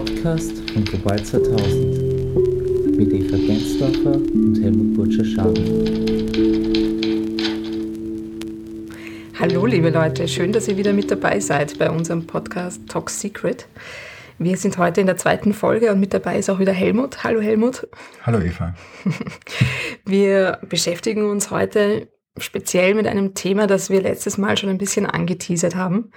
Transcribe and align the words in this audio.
Podcast 0.00 0.70
von 0.72 0.82
Global 0.82 1.22
2000 1.22 2.96
mit 2.96 3.12
Eva 3.12 3.36
Gensdorfer 3.36 4.14
und 4.14 4.58
Helmut 4.62 4.96
Burtscher-Schaden. 4.96 5.64
Hallo 9.38 9.66
liebe 9.66 9.90
Leute, 9.90 10.26
schön, 10.26 10.52
dass 10.52 10.68
ihr 10.68 10.78
wieder 10.78 10.94
mit 10.94 11.10
dabei 11.10 11.38
seid 11.38 11.78
bei 11.78 11.90
unserem 11.90 12.26
Podcast 12.26 12.80
Talk 12.88 13.10
Secret. 13.10 13.66
Wir 14.38 14.56
sind 14.56 14.78
heute 14.78 15.02
in 15.02 15.06
der 15.06 15.18
zweiten 15.18 15.52
Folge 15.52 15.92
und 15.92 16.00
mit 16.00 16.14
dabei 16.14 16.38
ist 16.38 16.48
auch 16.48 16.60
wieder 16.60 16.72
Helmut. 16.72 17.22
Hallo 17.22 17.42
Helmut. 17.42 17.86
Hallo 18.22 18.40
Eva. 18.40 18.74
Wir 20.06 20.60
beschäftigen 20.66 21.28
uns 21.28 21.50
heute 21.50 22.08
speziell 22.40 22.94
mit 22.94 23.06
einem 23.06 23.34
Thema, 23.34 23.66
das 23.66 23.90
wir 23.90 24.02
letztes 24.02 24.38
Mal 24.38 24.56
schon 24.56 24.70
ein 24.70 24.78
bisschen 24.78 25.06
angeteasert 25.06 25.74
haben. 25.74 26.10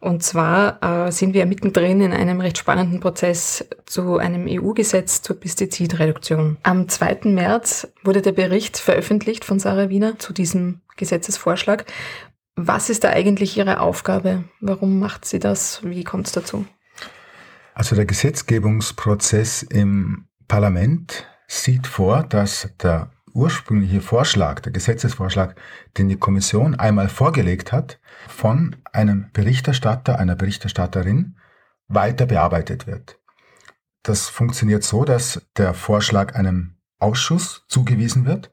Und 0.00 0.22
zwar 0.22 1.06
äh, 1.06 1.12
sind 1.12 1.34
wir 1.34 1.46
mittendrin 1.46 2.00
in 2.00 2.12
einem 2.12 2.40
recht 2.40 2.58
spannenden 2.58 3.00
Prozess 3.00 3.66
zu 3.86 4.18
einem 4.18 4.46
EU-Gesetz 4.48 5.22
zur 5.22 5.40
Pestizidreduktion. 5.40 6.56
Am 6.62 6.88
2. 6.88 7.20
März 7.24 7.88
wurde 8.04 8.22
der 8.22 8.32
Bericht 8.32 8.78
veröffentlicht 8.78 9.44
von 9.44 9.58
Sarah 9.58 9.88
Wiener 9.88 10.18
zu 10.18 10.32
diesem 10.32 10.80
Gesetzesvorschlag. 10.96 11.86
Was 12.56 12.90
ist 12.90 13.04
da 13.04 13.10
eigentlich 13.10 13.56
Ihre 13.56 13.80
Aufgabe? 13.80 14.44
Warum 14.60 14.98
macht 14.98 15.24
sie 15.24 15.38
das? 15.38 15.80
Wie 15.84 16.04
kommt 16.04 16.26
es 16.26 16.32
dazu? 16.32 16.66
Also 17.74 17.94
der 17.94 18.06
Gesetzgebungsprozess 18.06 19.62
im 19.62 20.26
Parlament 20.48 21.26
sieht 21.46 21.86
vor, 21.86 22.24
dass 22.24 22.68
der 22.82 23.10
ursprüngliche 23.34 24.00
Vorschlag, 24.00 24.60
der 24.60 24.72
Gesetzesvorschlag, 24.72 25.56
den 25.96 26.08
die 26.08 26.16
Kommission 26.16 26.74
einmal 26.74 27.08
vorgelegt 27.08 27.72
hat, 27.72 28.00
von 28.28 28.76
einem 28.92 29.30
Berichterstatter, 29.32 30.18
einer 30.18 30.36
Berichterstatterin 30.36 31.36
weiter 31.88 32.26
bearbeitet 32.26 32.86
wird. 32.86 33.18
Das 34.02 34.28
funktioniert 34.28 34.84
so, 34.84 35.04
dass 35.04 35.42
der 35.56 35.74
Vorschlag 35.74 36.34
einem 36.34 36.76
Ausschuss 36.98 37.64
zugewiesen 37.68 38.26
wird. 38.26 38.52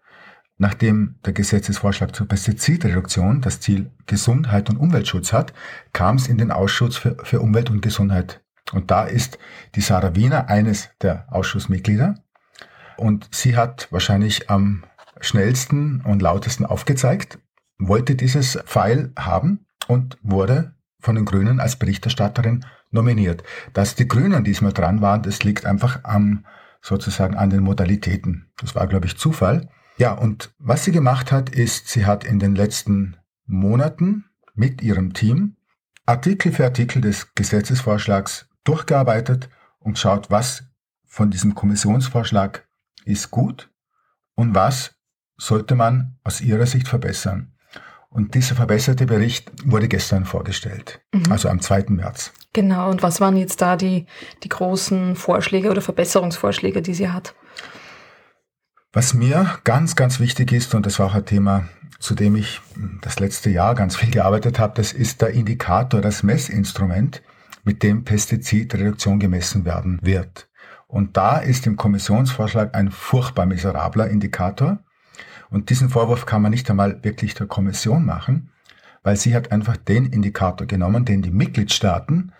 Nachdem 0.57 1.15
der 1.25 1.33
Gesetzesvorschlag 1.33 2.15
zur 2.15 2.27
Pestizidreduktion 2.27 3.41
das 3.41 3.59
Ziel 3.59 3.91
Gesundheit 4.05 4.69
und 4.69 4.77
Umweltschutz 4.77 5.33
hat, 5.33 5.53
kam 5.91 6.15
es 6.15 6.27
in 6.27 6.37
den 6.37 6.51
Ausschuss 6.51 6.97
für, 6.97 7.17
für 7.23 7.41
Umwelt 7.41 7.69
und 7.69 7.81
Gesundheit. 7.81 8.41
Und 8.71 8.89
da 8.89 9.03
ist 9.03 9.37
die 9.75 9.81
Sarah 9.81 10.15
Wiener 10.15 10.47
eines 10.49 10.89
der 11.01 11.27
Ausschussmitglieder. 11.31 12.15
Und 12.97 13.27
sie 13.31 13.55
hat 13.55 13.87
wahrscheinlich 13.91 14.49
am 14.49 14.83
schnellsten 15.19 16.01
und 16.01 16.21
lautesten 16.21 16.65
aufgezeigt, 16.65 17.39
wollte 17.77 18.15
dieses 18.15 18.57
Pfeil 18.65 19.11
haben 19.17 19.65
und 19.87 20.17
wurde 20.21 20.73
von 20.99 21.15
den 21.15 21.25
Grünen 21.25 21.59
als 21.59 21.75
Berichterstatterin 21.77 22.65
nominiert. 22.91 23.43
Dass 23.73 23.95
die 23.95 24.07
Grünen 24.07 24.43
diesmal 24.43 24.73
dran 24.73 25.01
waren, 25.01 25.21
das 25.21 25.43
liegt 25.43 25.65
einfach 25.65 26.03
am, 26.03 26.45
sozusagen 26.81 27.35
an 27.35 27.49
den 27.49 27.61
Modalitäten. 27.61 28.51
Das 28.57 28.75
war, 28.75 28.87
glaube 28.87 29.05
ich, 29.05 29.17
Zufall. 29.17 29.69
Ja, 29.97 30.13
und 30.13 30.53
was 30.57 30.83
sie 30.83 30.91
gemacht 30.91 31.31
hat, 31.31 31.49
ist, 31.49 31.87
sie 31.89 32.05
hat 32.05 32.23
in 32.23 32.39
den 32.39 32.55
letzten 32.55 33.17
Monaten 33.45 34.25
mit 34.53 34.81
ihrem 34.81 35.13
Team 35.13 35.55
Artikel 36.05 36.51
für 36.51 36.65
Artikel 36.65 37.01
des 37.01 37.33
Gesetzesvorschlags 37.33 38.47
durchgearbeitet 38.63 39.49
und 39.79 39.97
schaut, 39.97 40.29
was 40.29 40.63
von 41.05 41.31
diesem 41.31 41.55
Kommissionsvorschlag 41.55 42.64
ist 43.05 43.31
gut 43.31 43.69
und 44.35 44.53
was 44.55 44.95
sollte 45.37 45.75
man 45.75 46.17
aus 46.23 46.41
Ihrer 46.41 46.65
Sicht 46.65 46.87
verbessern. 46.87 47.51
Und 48.09 48.33
dieser 48.33 48.55
verbesserte 48.55 49.05
Bericht 49.05 49.51
wurde 49.65 49.89
gestern 49.89 50.23
vorgestellt, 50.23 51.01
mhm. 51.13 51.29
also 51.31 51.49
am 51.49 51.59
2. 51.59 51.85
März. 51.89 52.31
Genau, 52.53 52.89
und 52.89 53.03
was 53.03 53.19
waren 53.19 53.35
jetzt 53.35 53.61
da 53.61 53.75
die, 53.75 54.05
die 54.43 54.49
großen 54.49 55.17
Vorschläge 55.17 55.69
oder 55.69 55.81
Verbesserungsvorschläge, 55.81 56.81
die 56.81 56.93
sie 56.93 57.09
hat? 57.09 57.35
Was 58.93 59.13
mir 59.13 59.59
ganz, 59.65 59.97
ganz 59.97 60.21
wichtig 60.21 60.53
ist, 60.53 60.73
und 60.73 60.85
das 60.85 60.99
war 60.99 61.07
auch 61.07 61.15
ein 61.15 61.25
Thema, 61.25 61.67
zu 61.99 62.15
dem 62.15 62.37
ich 62.37 62.61
das 63.01 63.19
letzte 63.19 63.49
Jahr 63.49 63.75
ganz 63.75 63.97
viel 63.97 64.11
gearbeitet 64.11 64.59
habe, 64.59 64.73
das 64.75 64.93
ist 64.93 65.21
der 65.21 65.31
Indikator, 65.31 65.99
das 65.99 66.23
Messinstrument, 66.23 67.21
mit 67.65 67.83
dem 67.83 68.05
Pestizidreduktion 68.05 69.19
gemessen 69.19 69.65
werden 69.65 69.99
wird. 70.01 70.47
Und 70.95 71.17
da 71.17 71.39
ist 71.39 71.67
im 71.67 71.75
Kommissionsvorschlag 71.75 72.73
ein 72.73 72.89
furchtbar 72.89 73.45
miserabler 73.45 74.07
Indikator. 74.07 74.79
Und 75.49 75.69
diesen 75.69 75.89
Vorwurf 75.89 76.25
kann 76.25 76.41
man 76.41 76.51
nicht 76.51 76.69
einmal 76.69 77.03
wirklich 77.03 77.33
der 77.33 77.47
Kommission 77.47 78.05
machen, 78.05 78.53
weil 79.03 79.17
sie 79.17 79.35
hat 79.35 79.51
einfach 79.51 79.75
den 79.75 80.05
Indikator 80.05 80.65
genommen, 80.65 81.03
den 81.03 81.21
die 81.21 81.31
Mitgliedstaaten 81.31 82.31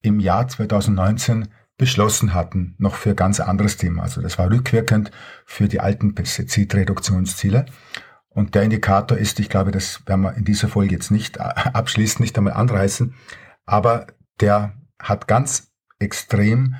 im 0.00 0.20
Jahr 0.20 0.48
2019 0.48 1.48
beschlossen 1.76 2.32
hatten, 2.32 2.76
noch 2.78 2.94
für 2.94 3.14
ganz 3.14 3.40
anderes 3.40 3.76
Thema. 3.76 4.04
Also 4.04 4.22
das 4.22 4.38
war 4.38 4.50
rückwirkend 4.50 5.10
für 5.44 5.68
die 5.68 5.80
alten 5.80 6.14
Pestizidreduktionsziele. 6.14 7.66
Und 8.30 8.54
der 8.54 8.62
Indikator 8.62 9.18
ist, 9.18 9.38
ich 9.38 9.50
glaube, 9.50 9.70
das 9.70 10.06
werden 10.06 10.22
wir 10.22 10.34
in 10.34 10.46
dieser 10.46 10.68
Folge 10.68 10.94
jetzt 10.94 11.10
nicht 11.10 11.38
abschließend, 11.38 12.20
nicht 12.20 12.38
einmal 12.38 12.54
anreißen, 12.54 13.12
aber 13.66 14.06
der 14.40 14.72
hat 14.98 15.28
ganz 15.28 15.72
extrem 15.98 16.74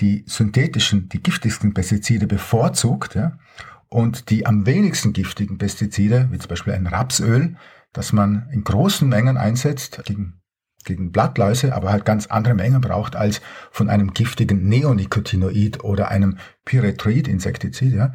die 0.00 0.24
synthetischen, 0.26 1.08
die 1.08 1.22
giftigsten 1.22 1.74
Pestizide 1.74 2.26
bevorzugt 2.26 3.14
ja, 3.14 3.38
und 3.88 4.30
die 4.30 4.46
am 4.46 4.66
wenigsten 4.66 5.12
giftigen 5.12 5.58
Pestizide, 5.58 6.28
wie 6.30 6.38
zum 6.38 6.48
Beispiel 6.48 6.74
ein 6.74 6.86
Rapsöl, 6.86 7.56
das 7.92 8.12
man 8.12 8.48
in 8.52 8.64
großen 8.64 9.08
Mengen 9.08 9.36
einsetzt 9.36 10.02
gegen, 10.04 10.40
gegen 10.84 11.12
Blattläuse, 11.12 11.74
aber 11.74 11.90
halt 11.90 12.04
ganz 12.04 12.26
andere 12.26 12.54
Mengen 12.54 12.80
braucht 12.80 13.16
als 13.16 13.40
von 13.70 13.88
einem 13.88 14.12
giftigen 14.12 14.68
Neonicotinoid 14.68 15.82
oder 15.82 16.10
einem 16.10 16.38
Pyrethroid-Insektizid. 16.64 17.94
Ja, 17.94 18.12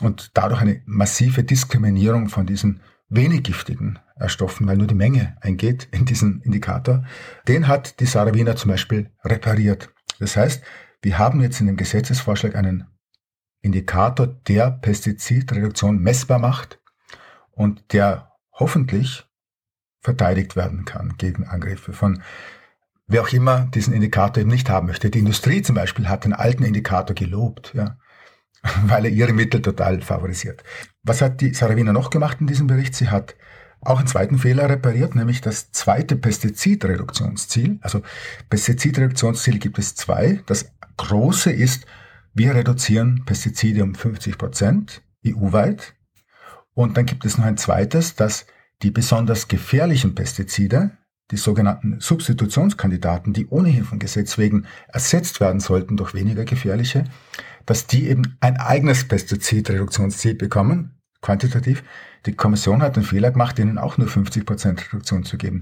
und 0.00 0.30
dadurch 0.34 0.60
eine 0.60 0.82
massive 0.86 1.42
Diskriminierung 1.42 2.28
von 2.28 2.46
diesen 2.46 2.80
wenig 3.08 3.42
giftigen 3.42 3.98
Stoffen, 4.26 4.66
weil 4.66 4.76
nur 4.76 4.86
die 4.86 4.94
Menge 4.94 5.36
eingeht 5.40 5.88
in 5.90 6.04
diesen 6.04 6.40
Indikator. 6.42 7.04
Den 7.48 7.68
hat 7.68 8.00
die 8.00 8.06
Sarah 8.06 8.34
Wiener 8.34 8.56
zum 8.56 8.70
Beispiel 8.70 9.10
repariert. 9.24 9.90
Das 10.20 10.36
heißt, 10.36 10.62
wir 11.04 11.18
haben 11.18 11.42
jetzt 11.42 11.60
in 11.60 11.66
dem 11.66 11.76
Gesetzesvorschlag 11.76 12.56
einen 12.56 12.86
Indikator, 13.60 14.26
der 14.26 14.70
Pestizidreduktion 14.70 15.98
messbar 15.98 16.38
macht 16.38 16.80
und 17.50 17.92
der 17.92 18.32
hoffentlich 18.52 19.24
verteidigt 20.00 20.56
werden 20.56 20.84
kann 20.84 21.14
gegen 21.18 21.44
Angriffe 21.44 21.92
von 21.92 22.22
wer 23.06 23.20
auch 23.20 23.32
immer 23.32 23.66
diesen 23.66 23.92
Indikator 23.92 24.40
eben 24.40 24.50
nicht 24.50 24.70
haben 24.70 24.86
möchte. 24.86 25.10
Die 25.10 25.18
Industrie 25.18 25.60
zum 25.60 25.74
Beispiel 25.74 26.08
hat 26.08 26.24
den 26.24 26.32
alten 26.32 26.64
Indikator 26.64 27.14
gelobt, 27.14 27.72
ja, 27.74 27.98
weil 28.86 29.04
er 29.04 29.10
ihre 29.10 29.34
Mittel 29.34 29.60
total 29.60 30.00
favorisiert. 30.00 30.64
Was 31.02 31.20
hat 31.20 31.42
die 31.42 31.52
Saravina 31.52 31.92
noch 31.92 32.08
gemacht 32.08 32.38
in 32.40 32.46
diesem 32.46 32.66
Bericht? 32.66 32.94
Sie 32.94 33.10
hat 33.10 33.34
auch 33.86 33.98
einen 33.98 34.06
zweiten 34.06 34.38
Fehler 34.38 34.68
repariert, 34.68 35.14
nämlich 35.14 35.40
das 35.40 35.72
zweite 35.72 36.16
Pestizidreduktionsziel. 36.16 37.78
Also 37.82 38.02
Pestizidreduktionsziel 38.50 39.58
gibt 39.58 39.78
es 39.78 39.94
zwei. 39.94 40.40
Das 40.46 40.72
große 40.96 41.50
ist, 41.50 41.86
wir 42.34 42.54
reduzieren 42.54 43.24
Pestizide 43.24 43.82
um 43.82 43.94
50 43.94 44.38
Prozent 44.38 45.02
EU-weit. 45.26 45.94
Und 46.74 46.96
dann 46.96 47.06
gibt 47.06 47.24
es 47.24 47.38
noch 47.38 47.44
ein 47.44 47.56
zweites, 47.56 48.16
dass 48.16 48.46
die 48.82 48.90
besonders 48.90 49.48
gefährlichen 49.48 50.14
Pestizide, 50.14 50.90
die 51.30 51.36
sogenannten 51.36 52.00
Substitutionskandidaten, 52.00 53.32
die 53.32 53.46
ohnehin 53.46 53.84
vom 53.84 53.98
Gesetz 53.98 54.36
wegen 54.36 54.66
ersetzt 54.88 55.40
werden 55.40 55.60
sollten 55.60 55.96
durch 55.96 56.12
weniger 56.12 56.44
gefährliche, 56.44 57.04
dass 57.66 57.86
die 57.86 58.08
eben 58.08 58.36
ein 58.40 58.56
eigenes 58.58 59.08
Pestizidreduktionsziel 59.08 60.34
bekommen, 60.34 60.93
quantitativ. 61.24 61.82
Die 62.26 62.34
Kommission 62.34 62.82
hat 62.82 62.96
den 62.96 63.02
Fehler 63.02 63.30
gemacht, 63.30 63.58
ihnen 63.58 63.78
auch 63.78 63.98
nur 63.98 64.08
50 64.08 64.46
Prozent 64.46 64.92
Reduktion 64.92 65.24
zu 65.24 65.36
geben 65.36 65.60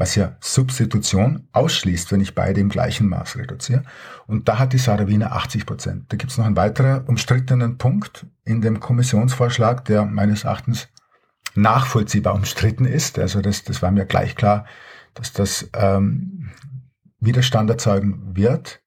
was 0.00 0.14
ja 0.14 0.34
Substitution 0.40 1.46
ausschließt, 1.52 2.10
wenn 2.10 2.22
ich 2.22 2.34
beide 2.34 2.58
im 2.58 2.70
gleichen 2.70 3.06
Maß 3.06 3.36
reduziere. 3.36 3.82
Und 4.26 4.48
da 4.48 4.58
hat 4.58 4.72
die 4.72 4.78
Sarah 4.78 5.08
Wiener 5.08 5.32
80 5.32 5.66
Prozent. 5.66 6.06
Da 6.08 6.16
gibt 6.16 6.32
es 6.32 6.38
noch 6.38 6.46
einen 6.46 6.56
weiteren 6.56 7.04
umstrittenen 7.04 7.76
Punkt 7.76 8.26
in 8.46 8.62
dem 8.62 8.80
Kommissionsvorschlag, 8.80 9.84
der 9.84 10.06
meines 10.06 10.44
Erachtens 10.44 10.88
nachvollziehbar 11.54 12.34
umstritten 12.34 12.86
ist. 12.86 13.18
Also 13.18 13.42
das, 13.42 13.62
das 13.64 13.82
war 13.82 13.90
mir 13.90 14.06
gleich 14.06 14.36
klar, 14.36 14.64
dass 15.12 15.34
das 15.34 15.68
ähm, 15.74 16.48
Widerstand 17.18 17.68
erzeugen 17.68 18.34
wird. 18.34 18.80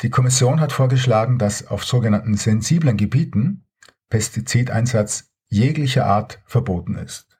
Die 0.00 0.08
Kommission 0.08 0.60
hat 0.60 0.72
vorgeschlagen, 0.72 1.36
dass 1.38 1.66
auf 1.66 1.84
sogenannten 1.84 2.38
sensiblen 2.38 2.96
Gebieten 2.96 3.63
Pestizideinsatz 4.14 5.32
jeglicher 5.48 6.06
Art 6.06 6.40
verboten 6.46 6.94
ist. 6.94 7.36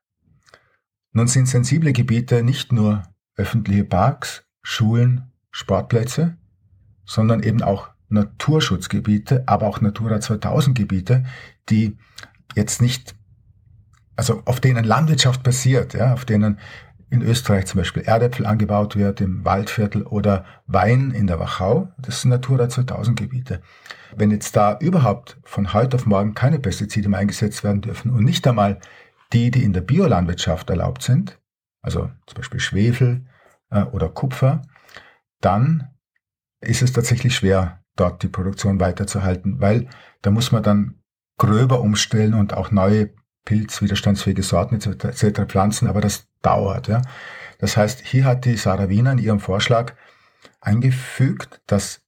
Nun 1.13 1.29
sind 1.29 1.47
sensible 1.47 1.93
Gebiete 1.93 2.43
nicht 2.43 2.73
nur 2.73 3.05
öffentliche 3.37 3.85
Parks, 3.85 4.45
Schulen, 4.61 5.31
Sportplätze, 5.53 6.37
sondern 7.05 7.45
eben 7.45 7.63
auch 7.63 7.91
Naturschutzgebiete, 8.09 9.45
aber 9.47 9.69
auch 9.69 9.81
Natura 9.83 10.21
2000 10.21 10.77
Gebiete, 10.77 11.23
die 11.69 11.97
jetzt 12.57 12.83
nicht, 12.83 13.15
also 14.17 14.43
auf 14.45 14.59
denen 14.59 14.85
Landwirtschaft 14.85 15.45
passiert, 15.45 15.95
ja, 15.95 16.13
auf 16.13 16.25
denen 16.25 16.59
in 17.11 17.23
Österreich 17.23 17.67
zum 17.67 17.79
Beispiel 17.79 18.03
Erdäpfel 18.03 18.47
angebaut 18.47 18.97
wird 18.97 19.21
im 19.21 19.45
Waldviertel 19.45 20.03
oder 20.03 20.45
Wein 20.67 21.11
in 21.11 21.27
der 21.27 21.39
Wachau, 21.39 21.89
das 21.99 22.23
sind 22.23 22.31
Natura 22.31 22.69
2000 22.69 23.19
Gebiete. 23.19 23.61
Wenn 24.17 24.31
jetzt 24.31 24.57
da 24.57 24.79
überhaupt 24.79 25.39
von 25.45 25.73
heute 25.73 25.97
auf 25.97 26.07
morgen 26.07 26.35
keine 26.35 26.59
Pestizide 26.59 27.09
mehr 27.09 27.21
eingesetzt 27.21 27.65
werden 27.65 27.81
dürfen 27.81 28.11
und 28.11 28.25
nicht 28.25 28.47
einmal 28.47 28.81
die, 29.33 29.51
die 29.51 29.65
in 29.65 29.73
der 29.73 29.81
Biolandwirtschaft 29.81 30.71
erlaubt 30.71 31.03
sind, 31.03 31.41
also 31.83 32.11
zum 32.27 32.37
Beispiel 32.37 32.61
Schwefel 32.61 33.27
äh, 33.71 33.83
oder 33.83 34.09
Kupfer, 34.09 34.63
dann 35.41 35.89
ist 36.61 36.83
es 36.83 36.93
tatsächlich 36.93 37.35
schwer, 37.35 37.81
dort 37.97 38.23
die 38.23 38.29
Produktion 38.29 38.81
weiterzuhalten, 38.81 39.61
weil 39.61 39.89
da 40.23 40.31
muss 40.31 40.53
man 40.53 40.63
dann 40.63 41.03
gröber 41.39 41.81
umstellen 41.81 42.35
und 42.35 42.55
auch 42.55 42.71
neue 42.71 43.11
pilzwiderstandsfähige 43.45 44.43
Sorten 44.43 44.77
etc. 44.77 45.05
etc. 45.05 45.43
pflanzen, 45.47 45.89
aber 45.89 46.01
das 46.01 46.27
dauert. 46.43 46.89
Ja. 46.89 47.03
Das 47.59 47.77
heißt, 47.77 48.01
hier 48.05 48.25
hat 48.25 48.45
die 48.45 48.57
Sarah 48.57 48.89
Wiener 48.89 49.13
in 49.13 49.19
ihrem 49.19 49.41
Vorschlag 49.41 49.95
eingefügt, 50.61 51.61
dass 51.67 52.03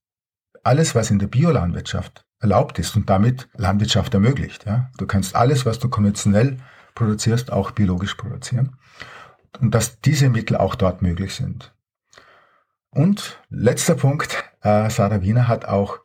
alles, 0.63 0.95
was 0.95 1.11
in 1.11 1.19
der 1.19 1.27
Biolandwirtschaft 1.27 2.25
erlaubt 2.39 2.77
ist 2.79 2.95
und 2.95 3.09
damit 3.09 3.47
Landwirtschaft 3.55 4.13
ermöglicht. 4.13 4.65
Ja. 4.65 4.89
Du 4.97 5.07
kannst 5.07 5.35
alles, 5.35 5.65
was 5.65 5.79
du 5.79 5.89
konventionell 5.89 6.57
produzierst, 6.95 7.51
auch 7.51 7.71
biologisch 7.71 8.15
produzieren. 8.15 8.75
Und 9.59 9.73
dass 9.73 10.01
diese 10.01 10.29
Mittel 10.29 10.57
auch 10.57 10.75
dort 10.75 11.01
möglich 11.01 11.33
sind. 11.33 11.73
Und 12.89 13.41
letzter 13.49 13.95
Punkt, 13.95 14.43
äh, 14.61 14.89
Sarah 14.89 15.21
Wiener 15.21 15.47
hat 15.47 15.65
auch 15.65 15.99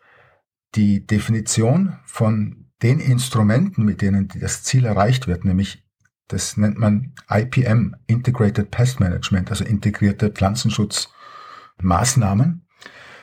die 0.74 1.06
Definition 1.06 1.98
von 2.04 2.61
den 2.82 3.00
Instrumenten, 3.00 3.84
mit 3.84 4.02
denen 4.02 4.28
das 4.40 4.62
Ziel 4.62 4.84
erreicht 4.84 5.26
wird, 5.26 5.44
nämlich 5.44 5.82
das 6.28 6.56
nennt 6.56 6.78
man 6.78 7.12
IPM, 7.28 7.96
Integrated 8.06 8.70
Pest 8.70 9.00
Management, 9.00 9.50
also 9.50 9.64
integrierte 9.64 10.30
Pflanzenschutzmaßnahmen, 10.30 12.64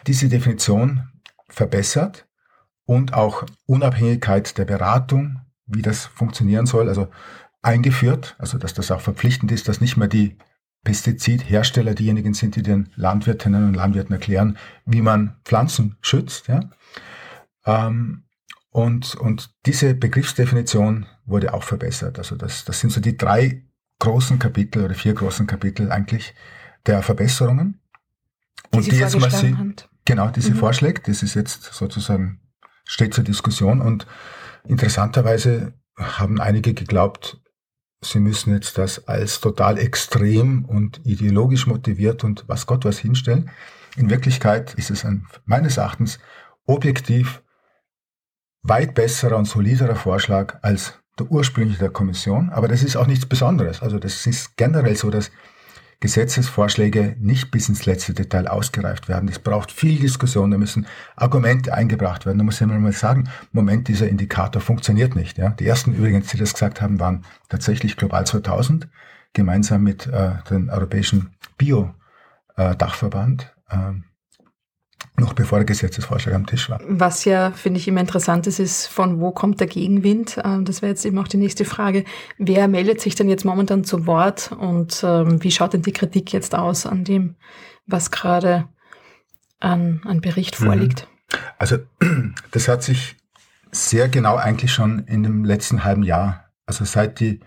diese 0.06 0.28
Definition 0.30 1.10
verbessert 1.50 2.28
und 2.86 3.14
auch 3.14 3.46
Unabhängigkeit 3.66 4.58
der 4.58 4.66
Beratung, 4.66 5.42
wie 5.66 5.82
das 5.82 6.06
funktionieren 6.06 6.66
soll, 6.66 6.88
also 6.88 7.10
eingeführt, 7.62 8.36
also 8.38 8.58
dass 8.58 8.74
das 8.74 8.92
auch 8.92 9.02
verpflichtend 9.02 9.52
ist, 9.52 9.68
dass 9.68 9.82
nicht 9.82 9.98
mehr 9.98 10.08
die 10.08 10.38
Pestizidhersteller 10.84 11.94
diejenigen 11.94 12.34
sind, 12.34 12.56
die 12.56 12.64
den 12.64 12.88
Landwirtinnen 12.96 13.68
und 13.68 13.74
Landwirten 13.74 14.14
erklären, 14.14 14.58
wie 14.86 15.02
man 15.02 15.36
Pflanzen 15.44 15.98
schützt. 16.02 16.48
Ja? 16.48 16.70
Ähm, 17.66 18.24
und, 18.72 19.16
und 19.16 19.52
diese 19.66 19.96
Begriffsdefinition 19.96 21.08
wurde 21.26 21.54
auch 21.54 21.64
verbessert. 21.64 22.18
Also 22.18 22.36
das, 22.36 22.66
das 22.66 22.80
sind 22.80 22.92
so 22.92 23.02
die 23.02 23.18
drei 23.18 23.64
großen 24.00 24.40
Kapitel 24.40 24.84
oder 24.84 24.96
vier 24.96 25.14
großen 25.14 25.48
Kapitel 25.48 25.92
eigentlich 25.92 26.34
der 26.86 27.02
Verbesserungen. 27.02 27.82
Die 28.72 28.78
und 28.78 28.84
Sie 28.84 28.92
die 28.92 28.98
jetzt 28.98 29.20
mal 29.20 29.32
sie, 29.32 29.56
genau, 30.06 30.30
diese 30.30 30.52
mhm. 30.52 30.58
Vorschläge, 30.58 31.02
das 31.06 31.24
ist 31.24 31.36
jetzt 31.36 31.64
sozusagen, 31.74 32.40
steht 32.86 33.14
zur 33.14 33.24
Diskussion 33.24 33.82
und 33.82 34.06
interessanterweise 34.68 35.74
haben 35.98 36.40
einige 36.40 36.74
geglaubt, 36.74 37.42
sie 38.02 38.20
müssen 38.20 38.54
jetzt 38.54 38.78
das 38.78 39.08
als 39.08 39.42
total 39.42 39.78
extrem 39.78 40.66
und 40.66 41.02
ideologisch 41.06 41.68
motiviert 41.68 42.24
und 42.24 42.46
was 42.48 42.66
Gott 42.66 42.86
was 42.86 43.00
hinstellen. 43.00 43.50
In 43.98 44.10
Wirklichkeit 44.10 44.76
ist 44.76 44.92
es 44.92 45.04
ein, 45.04 45.28
meines 45.46 45.78
Erachtens 45.78 46.20
objektiv 46.66 47.42
weit 48.64 48.94
besserer 48.94 49.38
und 49.38 49.46
soliderer 49.46 49.96
Vorschlag 49.96 50.60
als 50.62 51.00
der 51.18 51.32
ursprüngliche 51.32 51.80
der 51.80 51.90
Kommission. 51.90 52.50
Aber 52.50 52.68
das 52.68 52.84
ist 52.84 52.96
auch 52.96 53.08
nichts 53.08 53.26
Besonderes. 53.26 53.82
Also 53.82 54.00
das 54.00 54.26
ist 54.26 54.58
generell 54.58 54.96
so, 54.96 55.10
dass 55.10 55.32
Gesetzesvorschläge 56.02 57.18
nicht 57.20 57.52
bis 57.52 57.68
ins 57.68 57.86
letzte 57.86 58.14
Detail 58.14 58.48
ausgereift 58.48 59.10
werden. 59.10 59.28
Es 59.28 59.40
braucht 59.40 59.70
viel 59.72 60.00
Diskussion, 60.00 60.50
da 60.50 60.58
müssen 60.58 60.88
Argumente 61.18 61.74
eingebracht 61.74 62.26
werden. 62.26 62.38
Da 62.38 62.46
muss 62.46 62.62
ich 62.62 62.68
mal 62.68 62.92
sagen, 62.94 63.28
Moment, 63.52 63.90
dieser 63.90 64.08
Indikator 64.08 64.62
funktioniert 64.62 65.16
nicht. 65.16 65.38
Ja? 65.38 65.50
Die 65.50 65.68
ersten 65.68 65.94
übrigens, 65.94 66.28
die 66.28 66.38
das 66.38 66.54
gesagt 66.54 66.82
haben, 66.82 67.02
waren 67.02 67.26
tatsächlich 67.50 67.98
Global 67.98 68.26
2000, 68.26 68.88
gemeinsam 69.34 69.84
mit 69.84 70.08
äh, 70.08 70.32
dem 70.50 70.70
Europäischen 70.70 71.32
Bio-Dachverband. 71.58 73.54
Äh, 73.70 73.76
noch 75.20 75.34
bevor 75.34 75.60
der 75.60 75.66
Gesetzesvorschlag 75.66 76.36
am 76.36 76.46
Tisch 76.46 76.70
war. 76.70 76.80
Was 76.88 77.26
ja, 77.26 77.52
finde 77.52 77.80
ich, 77.80 77.88
immer 77.88 78.02
interessant 78.02 78.48
ist, 78.48 78.60
ist, 78.60 78.88
von 78.88 79.20
wo 79.20 79.32
kommt 79.32 79.60
der 79.60 79.68
Gegenwind? 79.68 80.40
Ähm, 80.44 80.66
das 80.66 80.82
wäre 80.82 80.92
jetzt 80.92 81.06
eben 81.06 81.18
auch 81.18 81.28
die 81.28 81.38
nächste 81.38 81.66
Frage. 81.66 82.06
Wer 82.38 82.68
meldet 82.68 83.02
sich 83.02 83.16
denn 83.16 83.30
jetzt 83.30 83.46
momentan 83.46 83.84
zu 83.84 84.06
Wort 84.08 84.52
und 84.52 85.04
ähm, 85.04 85.44
wie 85.44 85.52
schaut 85.52 85.74
denn 85.74 85.82
die 85.82 85.94
Kritik 85.94 86.34
jetzt 86.34 86.56
aus 86.56 86.86
an 86.86 87.04
dem, 87.04 87.36
was 87.86 88.12
gerade 88.12 88.68
an, 89.60 90.02
an 90.06 90.22
Bericht 90.22 90.60
mhm. 90.60 90.66
vorliegt? 90.66 91.08
Also 91.58 91.78
das 92.52 92.68
hat 92.68 92.84
sich 92.84 93.16
sehr 93.72 94.10
genau 94.10 94.36
eigentlich 94.36 94.72
schon 94.72 95.00
in 95.06 95.24
dem 95.24 95.44
letzten 95.46 95.84
halben 95.84 96.04
Jahr, 96.04 96.46
also 96.66 96.86
seit 96.86 97.20
die 97.20 97.40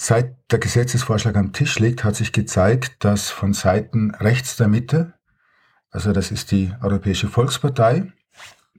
Seit 0.00 0.36
der 0.52 0.60
Gesetzesvorschlag 0.60 1.34
am 1.36 1.52
Tisch 1.52 1.80
liegt, 1.80 2.04
hat 2.04 2.14
sich 2.14 2.32
gezeigt, 2.32 3.04
dass 3.04 3.30
von 3.30 3.52
Seiten 3.52 4.14
rechts 4.14 4.56
der 4.56 4.68
Mitte 4.68 5.14
also 5.98 6.12
das 6.12 6.30
ist 6.30 6.52
die 6.52 6.72
Europäische 6.80 7.26
Volkspartei, 7.26 8.12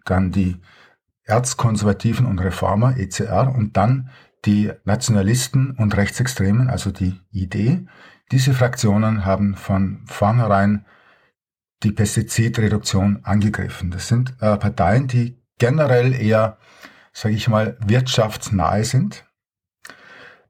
dann 0.05 0.31
die 0.31 0.55
Erzkonservativen 1.25 2.25
und 2.25 2.39
Reformer, 2.39 2.95
ECR, 2.97 3.53
und 3.53 3.75
dann 3.75 4.09
die 4.45 4.71
Nationalisten 4.85 5.71
und 5.71 5.97
Rechtsextremen, 5.97 6.69
also 6.69 6.91
die 6.91 7.19
ID. 7.33 7.89
Diese 8.31 8.53
Fraktionen 8.53 9.25
haben 9.25 9.55
von 9.55 9.99
vornherein 10.05 10.85
die 11.83 11.91
Pestizidreduktion 11.91 13.19
angegriffen. 13.23 13.91
Das 13.91 14.07
sind 14.07 14.35
äh, 14.39 14.55
Parteien, 14.55 15.09
die 15.09 15.35
generell 15.57 16.13
eher, 16.13 16.57
sage 17.11 17.35
ich 17.35 17.49
mal, 17.49 17.75
wirtschaftsnahe 17.85 18.85
sind. 18.85 19.25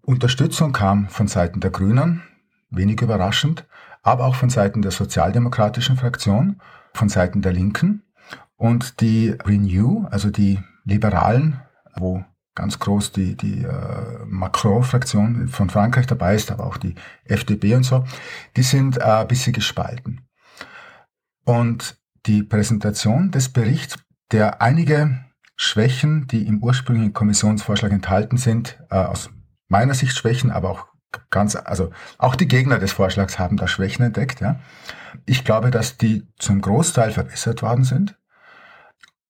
Unterstützung 0.04 0.72
kam 0.72 1.10
von 1.10 1.28
Seiten 1.28 1.62
der 1.62 1.72
Grünen, 1.72 2.22
wenig 2.70 3.02
überraschend, 3.02 3.66
aber 4.02 4.26
auch 4.26 4.36
von 4.36 4.50
Seiten 4.50 4.82
der 4.82 4.92
sozialdemokratischen 4.92 5.98
Fraktion, 5.98 6.62
von 6.94 7.10
Seiten 7.10 7.42
der 7.42 7.54
Linken 7.54 8.04
und 8.56 9.02
die 9.02 9.30
Renew, 9.30 10.06
also 10.10 10.30
die 10.30 10.60
Liberalen, 10.86 11.62
wo 11.96 12.24
ganz 12.56 12.80
groß 12.80 13.14
die, 13.14 13.36
die 13.36 13.64
äh, 13.64 14.26
Macron-Fraktion 14.26 15.48
von 15.48 15.70
Frankreich 15.70 16.08
dabei 16.08 16.36
ist, 16.36 16.52
aber 16.52 16.66
auch 16.66 16.78
die 16.78 16.96
FDP 17.24 17.76
und 17.76 17.84
so, 17.84 18.04
die 18.58 18.64
sind 18.64 18.98
äh, 18.98 19.04
ein 19.04 19.28
bisschen 19.28 19.54
gespalten. 19.54 20.28
Und 21.46 21.98
die 22.26 22.44
Präsentation 22.44 23.32
des 23.32 23.50
Berichts, 23.50 23.98
der 24.32 24.62
einige 24.62 25.24
Schwächen, 25.56 26.28
die 26.28 26.48
im 26.48 26.62
ursprünglichen 26.62 27.14
Kommissionsvorschlag 27.14 27.92
enthalten 27.92 28.38
sind, 28.38 28.78
äh, 28.90 28.96
aus 28.96 29.30
meiner 29.70 29.94
Sicht 29.94 30.18
Schwächen, 30.18 30.52
aber 30.52 30.70
auch 30.70 30.88
ganz, 31.30 31.56
also 31.56 31.92
auch 32.18 32.36
die 32.36 32.48
Gegner 32.48 32.80
des 32.80 32.92
Vorschlags 32.92 33.40
haben 33.40 33.58
da 33.58 33.68
Schwächen 33.68 34.06
entdeckt. 34.06 34.42
Ja. 34.42 34.60
Ich 35.26 35.44
glaube, 35.44 35.72
dass 35.72 35.98
die 35.98 36.28
zum 36.38 36.62
Großteil 36.62 37.12
verbessert 37.12 37.62
worden 37.62 37.84
sind. 37.84 38.18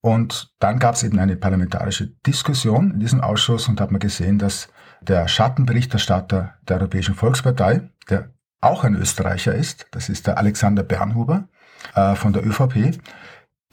Und 0.02 0.54
dann 0.60 0.80
gab 0.80 0.96
es 0.96 1.04
eben 1.04 1.20
eine 1.20 1.36
parlamentarische 1.36 2.08
Diskussion 2.26 2.92
in 2.92 3.00
diesem 3.00 3.22
Ausschuss 3.22 3.68
und 3.68 3.82
hat 3.82 3.92
man 3.92 4.00
gesehen, 4.00 4.40
dass 4.40 4.70
der 5.02 5.28
Schattenberichterstatter 5.28 6.56
der 6.68 6.78
Europäischen 6.78 7.16
Volkspartei, 7.16 7.90
der 8.10 8.34
auch 8.62 8.84
ein 8.84 8.96
Österreicher 8.96 9.54
ist, 9.54 9.88
das 9.92 10.10
ist 10.10 10.28
der 10.28 10.38
Alexander 10.38 10.84
Bernhuber 10.84 11.48
äh, 11.96 12.16
von 12.16 12.34
der 12.34 12.46
ÖVP, 12.46 13.00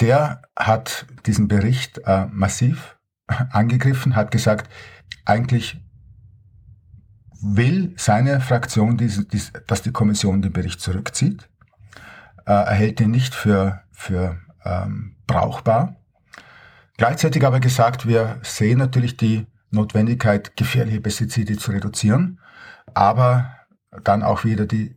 der 0.01 0.43
hat 0.57 1.07
diesen 1.27 1.49
Bericht 1.49 1.99
äh, 2.05 2.27
massiv 2.27 2.97
angegriffen, 3.51 4.17
hat 4.17 4.31
gesagt, 4.31 4.71
eigentlich 5.25 5.81
will 7.55 7.95
seine 7.97 8.41
Fraktion, 8.41 8.97
dass 9.67 9.83
die 9.83 9.93
Kommission 9.93 10.43
den 10.43 10.53
Bericht 10.53 10.81
zurückzieht. 10.81 11.49
Äh, 12.47 12.53
er 12.53 12.75
hält 12.75 13.01
ihn 13.01 13.11
nicht 13.11 13.35
für, 13.35 13.83
für 13.93 14.39
ähm, 14.65 15.17
brauchbar. 15.27 15.97
Gleichzeitig 16.97 17.45
aber 17.45 17.61
gesagt, 17.61 18.07
wir 18.07 18.39
sehen 18.43 18.79
natürlich 18.79 19.17
die 19.17 19.47
Notwendigkeit, 19.71 20.57
gefährliche 20.57 21.01
Pestizide 21.01 21.57
zu 21.57 21.73
reduzieren, 21.73 22.41
aber 22.95 23.53
dann 24.03 24.23
auch 24.23 24.45
wieder 24.45 24.67
die, 24.67 24.97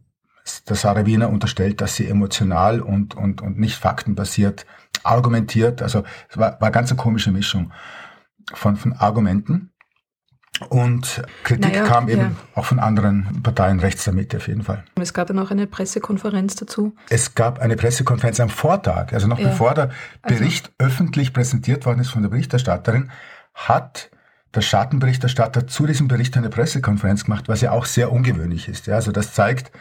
der 0.68 0.76
Sarah 0.76 1.06
Wiener 1.06 1.30
unterstellt, 1.30 1.82
dass 1.82 1.96
sie 1.96 2.08
emotional 2.08 2.82
und, 2.82 3.16
und, 3.16 3.42
und 3.42 3.60
nicht 3.60 3.76
faktenbasiert 3.76 4.66
argumentiert. 5.04 5.82
Also 5.82 6.04
es 6.30 6.38
war, 6.38 6.54
war 6.54 6.64
eine 6.64 6.72
ganz 6.72 6.96
komische 6.96 7.32
Mischung 7.32 7.72
von, 8.54 8.76
von 8.76 8.94
Argumenten. 8.94 9.69
Und 10.68 11.24
Kritik 11.44 11.72
naja, 11.72 11.86
kam 11.86 12.10
eben 12.10 12.22
ja. 12.22 12.32
auch 12.56 12.66
von 12.66 12.80
anderen 12.80 13.42
Parteien 13.44 13.80
rechts 13.80 14.04
der 14.04 14.14
Mitte 14.14 14.38
auf 14.38 14.48
jeden 14.48 14.64
Fall. 14.64 14.84
Es 15.00 15.14
gab 15.14 15.28
dann 15.28 15.40
auch 15.40 15.52
eine 15.52 15.68
Pressekonferenz 15.68 16.56
dazu. 16.56 16.96
Es 17.10 17.34
gab 17.34 17.60
eine 17.60 17.76
Pressekonferenz 17.76 18.40
am 18.40 18.50
Vortag, 18.50 19.14
also 19.14 19.28
noch 19.28 19.40
ja. 19.40 19.50
bevor 19.50 19.74
der 19.74 19.92
also 20.22 20.38
Bericht 20.38 20.72
also. 20.78 20.92
öffentlich 20.92 21.34
präsentiert 21.34 21.86
worden 21.86 22.00
ist 22.00 22.10
von 22.10 22.22
der 22.22 22.30
Berichterstatterin, 22.30 23.10
hat 23.54 24.12
der 24.54 24.62
Schattenberichterstatter 24.62 25.68
zu 25.68 25.86
diesem 25.86 26.08
Bericht 26.08 26.36
eine 26.36 26.50
Pressekonferenz 26.50 27.24
gemacht, 27.24 27.48
was 27.48 27.62
ja 27.62 27.72
auch 27.72 27.86
sehr 27.86 28.12
ungewöhnlich 28.12 28.68
ist. 28.68 28.88
Ja, 28.88 28.96
also 28.96 29.12
das 29.12 29.34
zeigt 29.34 29.72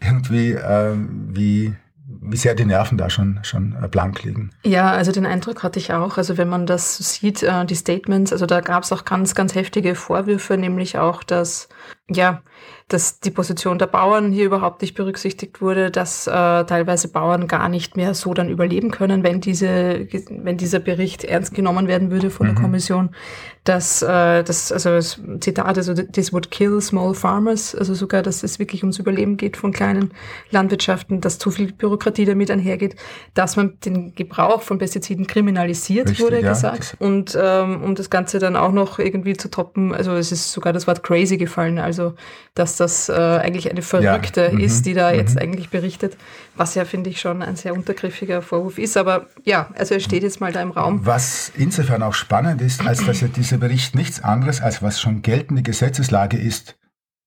irgendwie, 0.00 0.52
äh, 0.52 0.94
wie 1.28 1.74
wie 2.22 2.36
sehr 2.36 2.54
die 2.54 2.64
Nerven 2.64 2.98
da 2.98 3.08
schon, 3.08 3.40
schon 3.42 3.76
äh, 3.82 3.88
blank 3.88 4.22
liegen. 4.22 4.50
Ja, 4.64 4.90
also 4.90 5.12
den 5.12 5.26
Eindruck 5.26 5.62
hatte 5.62 5.78
ich 5.78 5.92
auch. 5.92 6.18
Also 6.18 6.36
wenn 6.36 6.48
man 6.48 6.66
das 6.66 6.98
sieht, 6.98 7.42
äh, 7.42 7.64
die 7.64 7.74
Statements, 7.74 8.32
also 8.32 8.46
da 8.46 8.60
gab 8.60 8.82
es 8.82 8.92
auch 8.92 9.04
ganz, 9.04 9.34
ganz 9.34 9.54
heftige 9.54 9.94
Vorwürfe, 9.94 10.56
nämlich 10.56 10.98
auch, 10.98 11.22
dass 11.22 11.68
ja, 12.08 12.42
dass 12.92 13.20
die 13.20 13.30
Position 13.30 13.78
der 13.78 13.86
Bauern 13.86 14.32
hier 14.32 14.46
überhaupt 14.46 14.82
nicht 14.82 14.94
berücksichtigt 14.94 15.62
wurde, 15.62 15.92
dass 15.92 16.26
äh, 16.26 16.30
teilweise 16.30 17.06
Bauern 17.08 17.46
gar 17.46 17.68
nicht 17.68 17.96
mehr 17.96 18.14
so 18.14 18.34
dann 18.34 18.48
überleben 18.48 18.90
können, 18.90 19.22
wenn 19.22 19.40
diese, 19.40 20.08
wenn 20.28 20.56
dieser 20.56 20.80
Bericht 20.80 21.22
ernst 21.22 21.54
genommen 21.54 21.86
werden 21.86 22.10
würde 22.10 22.30
von 22.30 22.48
mhm. 22.48 22.54
der 22.54 22.62
Kommission, 22.62 23.10
dass 23.62 24.02
äh, 24.02 24.42
das, 24.42 24.72
also 24.72 24.90
das 24.90 25.20
Zitat, 25.40 25.76
also 25.76 25.94
this 25.94 26.32
would 26.32 26.50
kill 26.50 26.80
small 26.80 27.14
farmers, 27.14 27.74
also 27.76 27.94
sogar, 27.94 28.22
dass 28.22 28.42
es 28.42 28.58
wirklich 28.58 28.82
ums 28.82 28.98
Überleben 28.98 29.36
geht 29.36 29.56
von 29.56 29.70
kleinen 29.72 30.10
Landwirtschaften, 30.50 31.20
dass 31.20 31.38
zu 31.38 31.52
viel 31.52 31.72
Bürokratie 31.72 32.24
damit 32.24 32.50
einhergeht, 32.50 32.96
dass 33.34 33.56
man 33.56 33.78
den 33.84 34.14
Gebrauch 34.16 34.62
von 34.62 34.78
Pestiziden 34.78 35.28
kriminalisiert, 35.28 36.08
Richtig, 36.08 36.24
wurde 36.24 36.40
ja, 36.40 36.48
gesagt. 36.48 36.96
Und 36.98 37.38
ähm, 37.40 37.82
um 37.82 37.94
das 37.94 38.10
Ganze 38.10 38.40
dann 38.40 38.56
auch 38.56 38.72
noch 38.72 38.98
irgendwie 38.98 39.36
zu 39.36 39.48
toppen, 39.48 39.94
also 39.94 40.12
es 40.12 40.32
ist 40.32 40.50
sogar 40.50 40.72
das 40.72 40.88
Wort 40.88 41.04
crazy 41.04 41.36
gefallen, 41.36 41.78
also 41.78 42.14
dass 42.54 42.79
das 42.80 43.08
äh, 43.08 43.12
eigentlich 43.12 43.70
eine 43.70 43.82
Verrückte 43.82 44.44
ja. 44.44 44.52
mhm. 44.52 44.60
ist, 44.60 44.86
die 44.86 44.94
da 44.94 45.12
jetzt 45.12 45.34
mhm. 45.34 45.42
eigentlich 45.42 45.70
berichtet, 45.70 46.16
was 46.56 46.74
ja, 46.74 46.84
finde 46.84 47.10
ich, 47.10 47.20
schon 47.20 47.42
ein 47.42 47.56
sehr 47.56 47.74
untergriffiger 47.74 48.42
Vorwurf 48.42 48.78
ist. 48.78 48.96
Aber 48.96 49.26
ja, 49.44 49.70
also 49.76 49.94
er 49.94 50.00
steht 50.00 50.22
jetzt 50.22 50.40
mal 50.40 50.52
da 50.52 50.62
im 50.62 50.70
Raum. 50.70 51.04
Was 51.04 51.52
insofern 51.56 52.02
auch 52.02 52.14
spannend 52.14 52.60
ist, 52.62 52.86
als 52.86 53.04
dass 53.04 53.20
ja 53.20 53.28
dieser 53.28 53.58
Bericht 53.58 53.94
nichts 53.94 54.22
anderes 54.22 54.60
als 54.60 54.82
was 54.82 55.00
schon 55.00 55.22
geltende 55.22 55.62
Gesetzeslage 55.62 56.38
ist, 56.38 56.76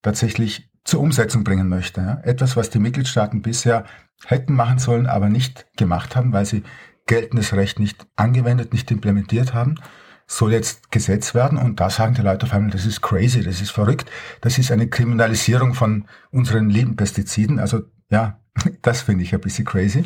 tatsächlich 0.02 0.70
zur 0.84 1.00
Umsetzung 1.00 1.44
bringen 1.44 1.70
möchte. 1.70 2.02
Ja? 2.02 2.20
Etwas, 2.24 2.58
was 2.58 2.70
die 2.70 2.80
Mitgliedstaaten 2.80 3.42
bisher 3.42 3.86
hätten 4.26 4.54
machen 4.54 4.80
sollen, 4.80 5.08
aber 5.08 5.30
nicht 5.30 5.66
gemacht 5.78 6.16
haben, 6.16 6.34
weil 6.34 6.46
sie 6.46 6.64
geltendes 7.06 7.54
Recht 7.54 7.80
nicht 7.80 8.06
angewendet, 8.16 8.74
nicht 8.74 8.90
implementiert 8.92 9.54
haben 9.54 9.76
soll 10.28 10.54
jetzt 10.54 10.92
Gesetz 10.92 11.36
werden 11.36 11.58
und 11.58 11.80
da 11.80 11.90
sagen 11.90 12.16
die 12.16 12.22
Leute 12.22 12.46
auf 12.46 12.54
einmal, 12.54 12.72
das 12.72 12.86
ist 12.86 13.02
crazy, 13.02 13.44
das 13.44 13.62
ist 13.62 13.72
verrückt, 13.72 14.10
das 14.42 14.58
ist 14.58 14.72
eine 14.72 14.88
Kriminalisierung 14.88 15.74
von 15.74 16.06
unseren 16.32 16.70
lieben 16.70 16.96
Pestiziden. 16.96 17.60
Also 17.60 17.82
ja, 18.10 18.40
das 18.82 19.02
finde 19.02 19.24
ich 19.24 19.34
ein 19.34 19.42
bisschen 19.42 19.66
crazy, 19.66 20.06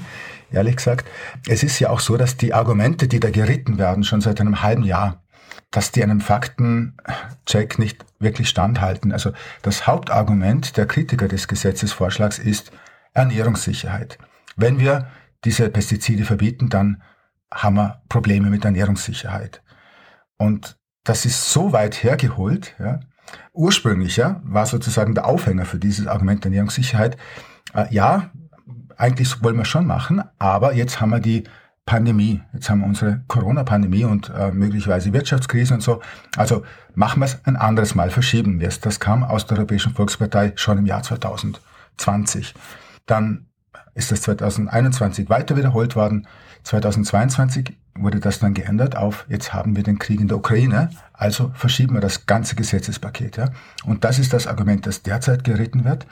ehrlich 0.52 0.78
gesagt. 0.78 1.08
Es 1.48 1.64
ist 1.64 1.80
ja 1.80 1.90
auch 1.90 2.00
so, 2.00 2.18
dass 2.18 2.38
die 2.38 2.54
Argumente, 2.54 3.08
die 3.08 3.20
da 3.20 3.30
geritten 3.30 3.78
werden, 3.78 4.04
schon 4.04 4.22
seit 4.22 4.42
einem 4.42 4.62
halben 4.62 4.84
Jahr, 4.84 5.24
dass 5.72 5.92
die 5.92 6.04
einem 6.04 6.22
Faktencheck 6.22 7.78
nicht 7.78 8.06
wirklich 8.20 8.50
standhalten. 8.50 9.12
Also 9.12 9.32
das 9.62 9.86
Hauptargument 9.86 10.78
der 10.78 10.86
Kritiker 10.86 11.28
des 11.28 11.48
Gesetzesvorschlags 11.48 12.40
ist 12.40 12.72
Ernährungssicherheit. 13.14 14.18
Wenn 14.56 14.80
wir 14.80 15.08
diese 15.44 15.70
Pestizide 15.70 16.24
verbieten, 16.24 16.70
dann 16.70 17.02
haben 17.54 17.76
wir 17.76 18.02
Probleme 18.10 18.50
mit 18.50 18.66
Ernährungssicherheit. 18.66 19.62
Und 20.38 20.78
das 21.04 21.26
ist 21.26 21.52
so 21.52 21.72
weit 21.72 22.04
hergeholt. 22.04 22.76
Ja. 22.80 23.00
Ursprünglich 23.54 24.18
ja, 24.18 24.42
war 24.44 24.66
sozusagen 24.66 25.16
der 25.16 25.26
Aufhänger 25.26 25.66
für 25.66 25.80
dieses 25.80 26.08
Argument 26.08 26.44
der 26.44 26.50
Ernährungssicherheit. 26.50 27.18
Äh, 27.74 27.94
ja, 27.94 28.30
eigentlich 28.98 29.44
wollen 29.44 29.58
wir 29.58 29.66
schon 29.66 29.86
machen, 29.86 30.24
aber 30.40 30.74
jetzt 30.74 31.00
haben 31.02 31.12
wir 31.12 31.20
die 31.20 31.44
Pandemie, 31.86 32.42
jetzt 32.54 32.70
haben 32.70 32.82
wir 32.82 32.88
unsere 32.88 33.22
Corona-Pandemie 33.28 34.04
und 34.04 34.30
äh, 34.30 34.52
möglicherweise 34.52 35.14
Wirtschaftskrise 35.14 35.74
und 35.74 35.82
so. 35.82 36.02
Also 36.36 36.64
machen 36.96 37.22
wir 37.22 37.26
es 37.26 37.40
ein 37.46 37.56
anderes 37.56 37.96
Mal, 37.96 38.10
verschieben 38.10 38.60
wir 38.60 38.68
es. 38.68 38.82
Das 38.82 39.00
kam 39.00 39.24
aus 39.24 39.48
der 39.48 39.58
Europäischen 39.58 39.94
Volkspartei 39.94 40.52
schon 40.56 40.80
im 40.80 40.86
Jahr 40.86 41.04
2020. 41.04 42.54
Dann 43.06 43.48
ist 43.96 44.12
das 44.12 44.22
2021 44.22 45.30
weiter 45.30 45.56
wiederholt 45.56 45.96
worden. 45.96 46.28
2022 46.64 47.78
wurde 48.00 48.20
das 48.20 48.40
dann 48.40 48.54
geändert 48.54 48.96
auf, 48.96 49.26
jetzt 49.30 49.54
haben 49.54 49.76
wir 49.76 49.84
den 49.84 50.00
Krieg 50.00 50.20
in 50.20 50.28
der 50.28 50.38
Ukraine, 50.38 50.90
also 51.14 51.52
verschieben 51.54 51.94
wir 51.96 52.02
das 52.02 52.26
ganze 52.26 52.56
Gesetzespaket. 52.56 53.38
Ja? 53.38 53.50
Und 53.86 54.04
das 54.04 54.20
ist 54.20 54.34
das 54.34 54.48
Argument, 54.48 54.86
das 54.86 55.04
derzeit 55.04 55.44
geritten 55.44 55.84
wird. 55.84 56.08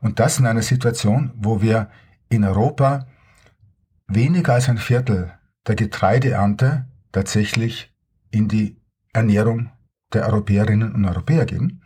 Und 0.00 0.20
das 0.20 0.38
in 0.38 0.46
einer 0.46 0.62
Situation, 0.62 1.32
wo 1.36 1.60
wir 1.60 1.90
in 2.28 2.44
Europa 2.44 3.06
weniger 4.06 4.54
als 4.54 4.68
ein 4.68 4.78
Viertel 4.78 5.32
der 5.66 5.74
Getreideernte 5.74 6.86
tatsächlich 7.12 7.94
in 8.30 8.48
die 8.48 8.80
Ernährung 9.12 9.70
der 10.12 10.26
Europäerinnen 10.26 10.94
und 10.94 11.04
Europäer 11.04 11.44
geben. 11.44 11.82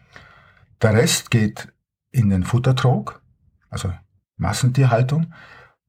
Der 0.80 0.94
Rest 0.94 1.30
geht 1.30 1.72
in 2.10 2.30
den 2.30 2.44
Futtertrog, 2.44 3.22
also 3.70 3.92
Massentierhaltung, 4.36 5.32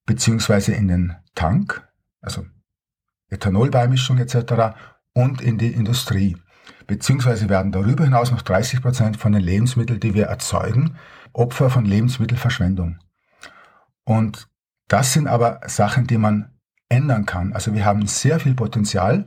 beziehungsweise 0.06 0.74
in 0.74 0.88
den 0.88 1.16
Tank, 1.36 1.88
also 2.22 2.46
Ethanolbeimischung 3.34 4.18
etc. 4.18 4.76
und 5.14 5.42
in 5.42 5.58
die 5.58 5.72
Industrie. 5.72 6.38
Beziehungsweise 6.88 7.50
werden 7.50 7.72
darüber 7.72 8.04
hinaus 8.04 8.32
noch 8.32 8.42
30 8.42 8.82
Prozent 8.82 9.18
von 9.18 9.32
den 9.32 9.42
Lebensmitteln, 9.42 10.00
die 10.00 10.14
wir 10.14 10.26
erzeugen, 10.26 10.98
Opfer 11.34 11.70
von 11.70 11.86
Lebensmittelverschwendung. 11.86 13.00
Und 14.06 14.48
das 14.88 15.14
sind 15.14 15.28
aber 15.28 15.62
Sachen, 15.66 16.08
die 16.08 16.18
man 16.18 16.52
ändern 16.90 17.26
kann. 17.26 17.54
Also 17.54 17.74
wir 17.74 17.86
haben 17.86 18.06
sehr 18.06 18.40
viel 18.40 18.54
Potenzial, 18.54 19.26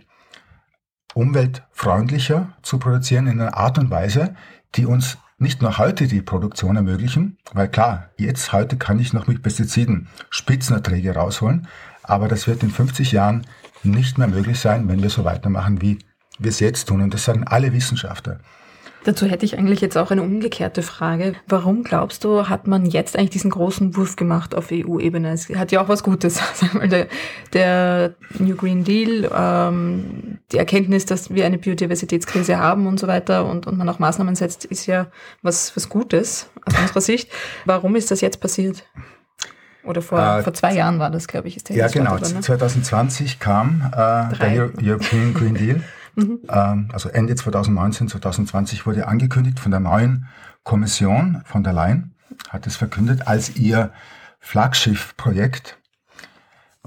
umweltfreundlicher 1.14 2.56
zu 2.62 2.78
produzieren 2.78 3.26
in 3.26 3.40
einer 3.40 3.56
Art 3.56 3.78
und 3.78 3.90
Weise, 3.90 4.34
die 4.74 4.86
uns 4.86 5.18
nicht 5.38 5.60
nur 5.60 5.78
heute 5.78 6.06
die 6.06 6.22
Produktion 6.22 6.76
ermöglichen, 6.76 7.38
weil 7.52 7.68
klar, 7.68 8.10
jetzt 8.16 8.52
heute 8.52 8.76
kann 8.76 8.98
ich 8.98 9.12
noch 9.12 9.26
mit 9.26 9.42
Pestiziden 9.42 10.08
Spitzenerträge 10.30 11.14
rausholen, 11.14 11.68
aber 12.02 12.28
das 12.28 12.46
wird 12.46 12.62
in 12.62 12.70
50 12.70 13.12
Jahren 13.12 13.46
nicht 13.86 14.18
mehr 14.18 14.28
möglich 14.28 14.58
sein, 14.58 14.88
wenn 14.88 15.02
wir 15.02 15.10
so 15.10 15.24
weitermachen, 15.24 15.80
wie 15.80 15.98
wir 16.38 16.50
es 16.50 16.60
jetzt 16.60 16.86
tun. 16.86 17.00
Und 17.00 17.14
das 17.14 17.24
sagen 17.24 17.44
alle 17.44 17.72
Wissenschaftler. 17.72 18.40
Dazu 19.06 19.26
hätte 19.26 19.46
ich 19.46 19.56
eigentlich 19.56 19.80
jetzt 19.80 19.96
auch 19.96 20.10
eine 20.10 20.22
umgekehrte 20.22 20.82
Frage. 20.82 21.34
Warum 21.46 21.84
glaubst 21.84 22.24
du, 22.24 22.48
hat 22.48 22.66
man 22.66 22.84
jetzt 22.84 23.16
eigentlich 23.16 23.30
diesen 23.30 23.52
großen 23.52 23.94
Wurf 23.94 24.16
gemacht 24.16 24.52
auf 24.52 24.72
EU-Ebene? 24.72 25.30
Es 25.30 25.48
hat 25.48 25.70
ja 25.70 25.80
auch 25.80 25.88
was 25.88 26.02
Gutes. 26.02 26.40
Der, 26.82 27.06
der 27.52 28.14
New 28.40 28.56
Green 28.56 28.82
Deal, 28.82 29.30
ähm, 29.32 30.38
die 30.50 30.58
Erkenntnis, 30.58 31.06
dass 31.06 31.32
wir 31.32 31.46
eine 31.46 31.58
Biodiversitätskrise 31.58 32.58
haben 32.58 32.88
und 32.88 32.98
so 32.98 33.06
weiter 33.06 33.46
und, 33.46 33.68
und 33.68 33.78
man 33.78 33.88
auch 33.88 34.00
Maßnahmen 34.00 34.34
setzt, 34.34 34.64
ist 34.64 34.86
ja 34.86 35.06
was, 35.40 35.76
was 35.76 35.88
Gutes 35.88 36.50
aus 36.64 36.76
unserer 36.76 37.00
Sicht. 37.00 37.30
Warum 37.64 37.94
ist 37.94 38.10
das 38.10 38.20
jetzt 38.20 38.40
passiert? 38.40 38.84
Oder 39.86 40.02
vor, 40.02 40.20
äh, 40.20 40.42
vor 40.42 40.52
zwei 40.52 40.74
Jahren 40.74 40.98
war 40.98 41.10
das, 41.10 41.28
glaube 41.28 41.48
ich, 41.48 41.56
ist 41.56 41.68
der 41.68 41.76
Ja, 41.76 41.88
genau. 41.88 42.14
Oder, 42.14 42.28
ne? 42.28 42.40
2020 42.40 43.38
kam 43.38 43.82
äh, 43.92 44.36
der 44.36 44.70
European 44.82 45.32
Green 45.34 45.54
Deal. 45.54 45.82
mhm. 46.14 46.40
ähm, 46.48 46.88
also 46.92 47.08
Ende 47.08 47.34
2019, 47.34 48.08
2020 48.08 48.86
wurde 48.86 49.06
angekündigt 49.06 49.60
von 49.60 49.70
der 49.70 49.80
neuen 49.80 50.26
Kommission 50.64 51.42
von 51.44 51.62
der 51.62 51.72
Leyen, 51.72 52.14
hat 52.48 52.66
es 52.66 52.76
verkündet 52.76 53.28
als 53.28 53.56
ihr 53.56 53.92
Flaggschiff-Projekt. 54.40 55.78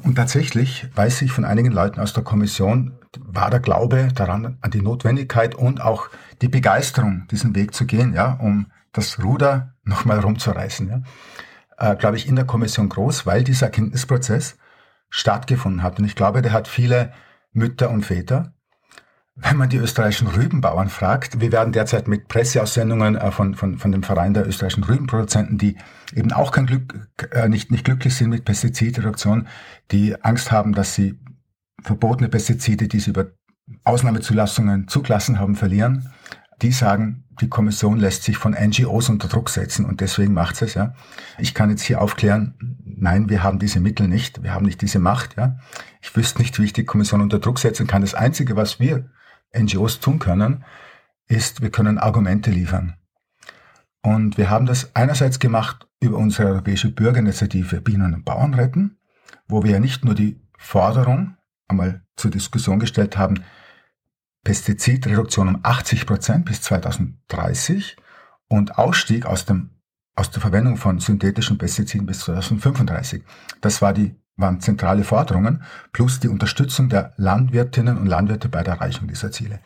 Und 0.04 0.16
tatsächlich 0.16 0.88
weiß 0.96 1.22
ich 1.22 1.32
von 1.32 1.46
einigen 1.46 1.72
Leuten 1.72 2.00
aus 2.00 2.14
der 2.14 2.24
Kommission, 2.24 2.94
war 3.18 3.50
der 3.50 3.60
Glaube 3.60 4.10
daran, 4.14 4.58
an 4.62 4.72
die 4.72 4.82
Notwendigkeit 4.82 5.56
und 5.56 5.82
auch 5.82 6.10
die 6.42 6.48
Begeisterung, 6.48 7.28
diesen 7.32 7.56
Weg 7.56 7.74
zu 7.74 7.86
gehen, 7.86 8.14
ja, 8.14 8.34
um 8.34 8.68
das 8.92 9.22
Ruder 9.24 9.74
nochmal 9.84 10.20
rumzureißen. 10.20 10.90
Ja 10.90 11.02
äh, 11.80 11.96
glaube 11.96 12.18
ich, 12.18 12.28
in 12.28 12.36
der 12.36 12.46
Kommission 12.46 12.90
groß, 12.90 13.26
weil 13.26 13.44
dieser 13.44 13.68
Erkenntnisprozess 13.68 14.58
stattgefunden 15.10 15.84
hat. 15.84 16.00
Und 16.00 16.06
ich 16.06 16.16
glaube, 16.16 16.42
der 16.42 16.52
hat 16.52 16.68
viele 16.68 17.14
Mütter 17.52 17.90
und 17.90 18.06
Väter. 18.06 18.54
Wenn 19.36 19.56
man 19.56 19.70
die 19.70 19.78
österreichischen 19.78 20.28
Rübenbauern 20.28 20.90
fragt, 20.90 21.40
wir 21.40 21.54
werden 21.54 21.72
derzeit 21.72 22.10
mit 22.10 22.28
Presseaussendungen 22.28 23.16
äh, 23.16 23.32
von, 23.32 23.56
von, 23.56 23.78
von 23.78 23.92
dem 23.92 24.04
Verein 24.04 24.34
der 24.34 24.48
österreichischen 24.48 24.84
Rübenproduzenten, 24.84 25.58
die 25.58 25.78
eben 26.14 26.34
auch 26.34 26.52
kein 26.52 26.66
Glück, 26.66 27.10
äh, 27.32 27.48
nicht, 27.48 27.72
nicht 27.72 27.86
glücklich 27.86 28.16
sind 28.16 28.30
mit 28.30 28.46
Pestizidreduktion, 28.46 29.48
die 29.92 30.22
Angst 30.24 30.52
haben, 30.52 30.74
dass 30.74 30.94
sie 30.94 31.20
verbotene 31.82 32.28
Pestizide, 32.28 32.90
die 32.90 33.00
sie 33.00 33.12
über 33.12 33.28
Ausnahmezulassungen 33.86 34.88
zugelassen 34.88 35.40
haben, 35.40 35.56
verlieren 35.56 36.10
die 36.62 36.72
sagen, 36.72 37.24
die 37.42 37.50
Kommission 37.50 38.00
lässt 38.00 38.24
sich 38.24 38.38
von 38.38 38.54
NGOs 38.54 39.10
unter 39.10 39.28
Druck 39.28 39.50
setzen 39.50 39.86
und 39.86 40.02
deswegen 40.02 40.34
macht 40.34 40.62
es. 40.62 40.74
Ja. 40.74 40.94
Ich 41.38 41.54
kann 41.54 41.70
jetzt 41.70 41.84
hier 41.84 42.02
aufklären, 42.02 42.78
nein, 42.84 43.30
wir 43.30 43.44
haben 43.44 43.60
diese 43.60 43.80
Mittel 43.80 44.08
nicht, 44.08 44.44
wir 44.44 44.54
haben 44.54 44.66
nicht 44.66 44.82
diese 44.82 45.00
Macht. 45.00 45.38
Ja. 45.38 45.58
Ich 46.02 46.16
wüsste 46.16 46.42
nicht, 46.42 46.60
wie 46.60 46.66
ich 46.66 46.74
die 46.74 46.86
Kommission 46.86 47.22
unter 47.22 47.40
Druck 47.40 47.60
setzen 47.60 47.88
kann. 47.88 48.02
Das 48.02 48.14
Einzige, 48.14 48.56
was 48.56 48.80
wir 48.80 49.10
NGOs 49.58 50.00
tun 50.00 50.20
können, 50.20 50.64
ist, 51.28 51.62
wir 51.62 51.70
können 51.70 51.98
Argumente 51.98 52.52
liefern. 52.52 52.96
Und 54.02 54.38
wir 54.38 54.50
haben 54.50 54.66
das 54.66 54.96
einerseits 54.96 55.40
gemacht 55.40 55.88
über 56.00 56.18
unsere 56.18 56.50
europäische 56.50 56.90
Bürgerinitiative 56.92 57.82
Bienen 57.82 58.14
und 58.14 58.26
Bauern 58.26 58.54
retten, 58.54 58.98
wo 59.48 59.64
wir 59.64 59.72
ja 59.72 59.80
nicht 59.80 60.06
nur 60.06 60.16
die 60.16 60.42
Forderung 60.58 61.36
einmal 61.68 62.04
zur 62.16 62.32
Diskussion 62.32 62.80
gestellt 62.80 63.18
haben, 63.18 63.44
Pestizidreduktion 64.50 65.48
um 65.48 65.60
80 65.62 66.08
Prozent 66.08 66.46
bis 66.46 66.64
2030 66.64 67.98
und 68.48 68.80
Ausstieg 68.80 69.28
aus, 69.28 69.46
dem, 69.46 69.70
aus 70.16 70.32
der 70.32 70.42
Verwendung 70.42 70.78
von 70.78 70.98
synthetischen 70.98 71.60
Pestiziden 71.60 72.08
bis 72.08 72.22
2035. 72.22 73.22
Das 73.62 73.84
war 73.84 73.94
die, 73.94 74.16
waren 74.38 74.60
zentrale 74.60 75.04
Forderungen, 75.04 75.62
plus 75.92 76.20
die 76.20 76.30
Unterstützung 76.30 76.90
der 76.90 77.14
Landwirtinnen 77.18 78.00
und 78.00 78.08
Landwirte 78.08 78.50
bei 78.50 78.64
der 78.64 78.74
Erreichung 78.74 79.08
dieser 79.08 79.32
Ziele. 79.32 79.60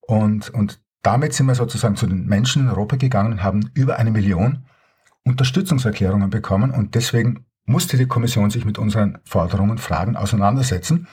Und, 0.00 0.50
und 0.50 0.80
damit 1.02 1.34
sind 1.34 1.46
wir 1.46 1.56
sozusagen 1.56 1.96
zu 1.96 2.06
den 2.06 2.24
Menschen 2.24 2.62
in 2.62 2.68
Europa 2.68 2.94
gegangen 2.94 3.32
und 3.32 3.42
haben 3.42 3.68
über 3.74 3.98
eine 3.98 4.12
Million 4.12 4.64
Unterstützungserklärungen 5.24 6.30
bekommen 6.30 6.70
und 6.70 6.94
deswegen 6.94 7.46
musste 7.64 7.96
die 7.96 8.06
Kommission 8.06 8.50
sich 8.50 8.64
mit 8.64 8.78
unseren 8.78 9.18
Forderungen 9.24 9.72
und 9.72 9.80
Fragen 9.80 10.14
auseinandersetzen. 10.14 11.08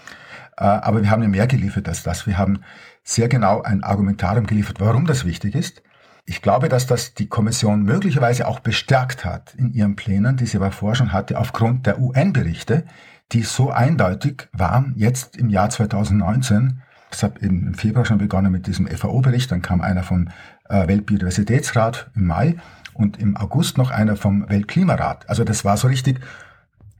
Äh, 0.58 0.64
aber 0.64 1.02
wir 1.02 1.10
haben 1.10 1.22
ja 1.22 1.30
mehr 1.30 1.48
geliefert 1.48 1.88
als 1.88 2.04
das. 2.04 2.28
Wir 2.28 2.38
haben 2.38 2.60
sehr 3.04 3.28
genau 3.28 3.62
ein 3.62 3.84
Argumentarium 3.84 4.48
geliefert, 4.48 4.80
warum 4.80 5.06
das 5.06 5.26
wichtig 5.26 5.56
ist. 5.56 5.82
Ich 6.26 6.42
glaube, 6.42 6.70
dass 6.70 6.88
das 6.88 7.14
die 7.14 7.28
Kommission 7.28 7.84
möglicherweise 7.84 8.48
auch 8.48 8.60
bestärkt 8.60 9.26
hat 9.26 9.54
in 9.56 9.74
ihren 9.74 9.96
Plänen, 9.96 10.38
die 10.38 10.48
sie 10.48 10.58
aber 10.58 10.72
vorher 10.72 10.96
schon 10.96 11.14
hatte, 11.14 11.40
aufgrund 11.40 11.86
der 11.86 12.00
UN-Berichte, 12.00 12.86
die 13.32 13.44
so 13.44 13.70
eindeutig 13.70 14.48
waren, 14.52 14.94
jetzt 14.98 15.38
im 15.38 15.50
Jahr 15.50 15.70
2019. 15.70 16.82
Das 17.12 17.22
hat 17.22 17.38
im 17.40 17.76
Februar 17.76 18.06
schon 18.06 18.18
begonnen 18.18 18.52
mit 18.52 18.66
diesem 18.66 18.88
FAO-Bericht, 18.88 19.52
dann 19.52 19.62
kam 19.62 19.82
einer 19.82 20.04
vom 20.04 20.30
äh, 20.68 20.88
Weltbiodiversitätsrat 20.88 22.10
im 22.16 22.26
Mai 22.26 22.56
und 22.94 23.20
im 23.20 23.38
August 23.38 23.78
noch 23.78 23.92
einer 23.92 24.16
vom 24.16 24.50
Weltklimarat. 24.50 25.30
Also 25.30 25.44
das 25.44 25.64
war 25.64 25.78
so 25.78 25.88
richtig, 25.88 26.20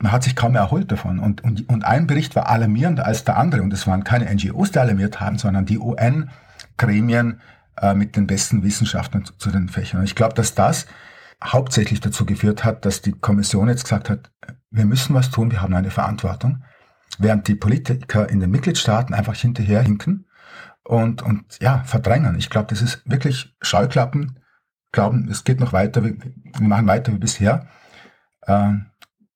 man 0.06 0.12
hat 0.12 0.24
sich 0.24 0.36
kaum 0.36 0.52
mehr 0.52 0.62
erholt 0.62 0.92
davon. 0.92 1.18
Und, 1.18 1.44
und, 1.44 1.68
und 1.68 1.84
ein 1.84 2.06
Bericht 2.06 2.36
war 2.36 2.48
alarmierender 2.48 3.08
als 3.08 3.24
der 3.24 3.38
andere. 3.38 3.64
Und 3.64 3.74
es 3.74 3.88
waren 3.88 4.04
keine 4.04 4.32
NGOs, 4.32 4.70
die 4.70 4.78
alarmiert 4.78 5.20
haben, 5.20 5.40
sondern 5.40 5.66
die 5.66 5.80
UN-Gremien 5.80 7.42
äh, 7.82 7.96
mit 7.96 8.16
den 8.16 8.28
besten 8.28 8.62
Wissenschaftlern 8.62 9.26
zu, 9.26 9.36
zu 9.36 9.50
den 9.50 9.68
Fächern. 9.68 10.02
Und 10.02 10.06
ich 10.06 10.14
glaube, 10.14 10.36
dass 10.36 10.54
das 10.54 10.86
hauptsächlich 11.44 12.02
dazu 12.02 12.24
geführt 12.24 12.64
hat, 12.64 12.86
dass 12.86 13.02
die 13.02 13.14
Kommission 13.14 13.68
jetzt 13.68 13.86
gesagt 13.86 14.12
hat, 14.12 14.32
wir 14.70 14.86
müssen 14.86 15.16
was 15.16 15.32
tun, 15.32 15.50
wir 15.50 15.64
haben 15.64 15.74
eine 15.74 15.90
Verantwortung, 15.90 16.64
während 17.18 17.48
die 17.48 17.56
Politiker 17.56 18.30
in 18.30 18.40
den 18.40 18.52
Mitgliedstaaten 18.52 19.16
einfach 19.16 19.34
hinterherhinken 19.34 20.28
und, 20.84 21.24
und 21.24 21.58
ja, 21.62 21.82
verdrängen. 21.84 22.38
Ich 22.38 22.52
glaube, 22.52 22.68
das 22.70 22.84
ist 22.84 23.02
wirklich 23.10 23.56
Scheuklappen 23.60 24.40
glauben, 24.92 25.28
es 25.32 25.44
geht 25.44 25.60
noch 25.60 25.74
weiter, 25.74 26.04
wir, 26.04 26.16
wir 26.16 26.68
machen 26.68 26.86
weiter 26.86 27.12
wie 27.12 27.18
bisher. 27.18 27.68
Äh, 28.42 28.74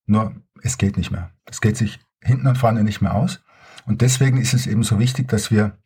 nur 0.09 0.35
es 0.63 0.77
geht 0.77 0.97
nicht 0.97 1.11
mehr. 1.11 1.31
Es 1.45 1.61
geht 1.61 1.77
sich 1.77 1.99
hinten 2.21 2.47
und 2.47 2.57
vorne 2.57 2.83
nicht 2.83 3.01
mehr 3.01 3.15
aus. 3.15 3.41
Und 3.85 4.01
deswegen 4.01 4.39
ist 4.39 4.53
es 4.53 4.67
eben 4.67 4.83
so 4.83 4.99
wichtig, 4.99 5.27
dass 5.27 5.51
wir 5.51 5.77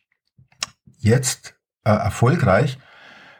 jetzt 0.97 1.55
äh, 1.83 1.91
erfolgreich 1.91 2.79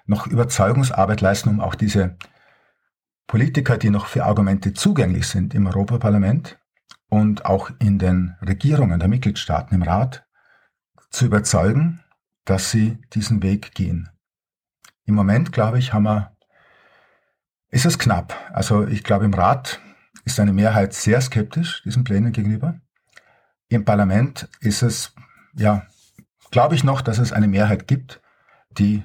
noch 0.05 0.27
Überzeugungsarbeit 0.27 1.21
leisten, 1.21 1.49
um 1.49 1.61
auch 1.61 1.75
diese 1.75 2.17
Politiker, 3.27 3.77
die 3.77 3.89
noch 3.89 4.07
für 4.07 4.25
Argumente 4.25 4.73
zugänglich 4.73 5.27
sind 5.27 5.53
im 5.53 5.65
Europaparlament 5.65 6.59
und 7.09 7.45
auch 7.45 7.71
in 7.79 7.99
den 7.99 8.35
Regierungen 8.41 8.99
der 8.99 9.07
Mitgliedstaaten 9.07 9.75
im 9.75 9.83
Rat, 9.83 10.25
zu 11.09 11.25
überzeugen, 11.25 12.01
dass 12.45 12.71
sie 12.71 12.97
diesen 13.13 13.41
Weg 13.43 13.73
gehen. 13.73 14.09
Im 15.05 15.15
Moment, 15.15 15.51
glaube 15.51 15.79
ich, 15.79 15.93
haben 15.93 16.03
wir, 16.03 16.35
ist 17.69 17.85
es 17.85 17.99
knapp. 17.99 18.35
Also 18.51 18.87
ich 18.87 19.03
glaube, 19.03 19.25
im 19.25 19.33
Rat 19.33 19.79
ist 20.25 20.39
eine 20.39 20.53
Mehrheit 20.53 20.93
sehr 20.93 21.19
skeptisch 21.21 21.81
diesen 21.83 22.03
Plänen 22.03 22.31
gegenüber. 22.31 22.79
Im 23.69 23.85
Parlament 23.85 24.47
ist 24.59 24.81
es, 24.83 25.13
ja, 25.55 25.87
glaube 26.51 26.75
ich 26.75 26.83
noch, 26.83 27.01
dass 27.01 27.17
es 27.17 27.33
eine 27.33 27.47
Mehrheit 27.47 27.87
gibt, 27.87 28.21
die 28.71 29.03